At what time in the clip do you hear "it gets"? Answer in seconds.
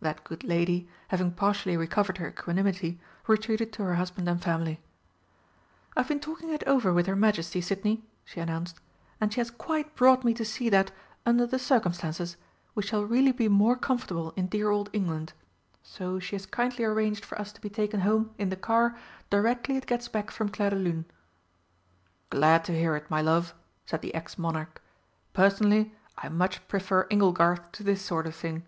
19.78-20.08